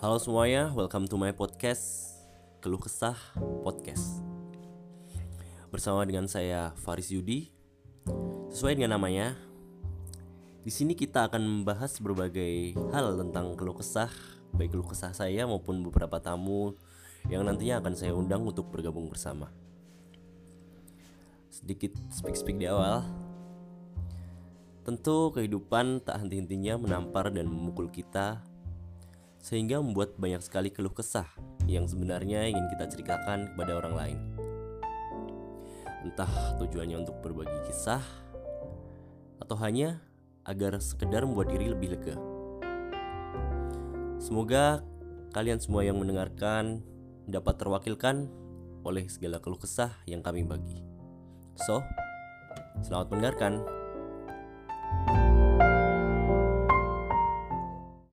Halo 0.00 0.16
semuanya, 0.16 0.72
welcome 0.72 1.04
to 1.04 1.20
my 1.20 1.28
podcast 1.28 2.16
Keluh 2.64 2.80
Kesah 2.80 3.20
Podcast. 3.36 4.24
Bersama 5.68 6.08
dengan 6.08 6.24
saya 6.24 6.72
Faris 6.80 7.12
Yudi. 7.12 7.52
Sesuai 8.48 8.80
dengan 8.80 8.96
namanya 8.96 9.36
di 10.64 10.72
sini 10.72 10.96
kita 10.96 11.28
akan 11.28 11.44
membahas 11.44 12.00
berbagai 12.00 12.80
hal 12.96 13.12
tentang 13.20 13.52
keluh 13.60 13.76
kesah 13.76 14.08
Baik 14.56 14.72
keluh 14.72 14.88
kesah 14.88 15.12
saya 15.12 15.44
maupun 15.44 15.84
beberapa 15.84 16.16
tamu 16.16 16.72
Yang 17.28 17.42
nantinya 17.44 17.84
akan 17.84 17.92
saya 17.92 18.16
undang 18.16 18.40
untuk 18.48 18.72
bergabung 18.72 19.04
bersama. 19.12 19.52
Sedikit 21.52 21.92
speak-speak 22.08 22.56
di 22.56 22.72
awal. 22.72 23.04
Tentu 24.80 25.28
kehidupan 25.36 26.00
tak 26.08 26.24
henti-hentinya 26.24 26.80
menampar 26.80 27.28
dan 27.28 27.52
memukul 27.52 27.92
kita 27.92 28.48
sehingga 29.40 29.80
membuat 29.80 30.16
banyak 30.20 30.44
sekali 30.44 30.68
keluh 30.68 30.92
kesah 30.92 31.26
yang 31.64 31.88
sebenarnya 31.88 32.48
ingin 32.48 32.68
kita 32.76 32.88
ceritakan 32.92 33.52
kepada 33.56 33.72
orang 33.80 33.94
lain. 33.96 34.18
Entah 36.04 36.56
tujuannya 36.60 37.04
untuk 37.04 37.20
berbagi 37.20 37.68
kisah 37.68 38.00
atau 39.40 39.56
hanya 39.60 40.00
agar 40.44 40.80
sekedar 40.80 41.24
membuat 41.24 41.52
diri 41.52 41.72
lebih 41.72 41.96
lega. 41.96 42.16
Semoga 44.20 44.84
kalian 45.32 45.60
semua 45.60 45.84
yang 45.84 45.96
mendengarkan 45.96 46.84
dapat 47.24 47.56
terwakilkan 47.56 48.28
oleh 48.84 49.08
segala 49.08 49.40
keluh 49.40 49.60
kesah 49.60 49.92
yang 50.08 50.24
kami 50.24 50.44
bagi. 50.44 50.80
So, 51.56 51.84
selamat 52.84 53.12
mendengarkan. 53.12 53.79